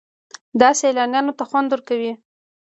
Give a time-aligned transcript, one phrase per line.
[0.59, 2.13] دا سیلانیانو ته خوند ورکوي.